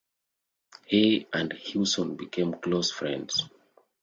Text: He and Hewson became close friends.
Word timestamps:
He 0.87 1.27
and 1.31 1.53
Hewson 1.53 2.15
became 2.15 2.53
close 2.55 2.89
friends. 2.89 3.43